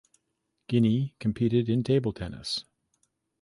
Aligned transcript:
Guinea 0.67 1.13
competed 1.19 1.69
in 1.69 1.83
table 1.83 2.11
tennis. 2.11 2.65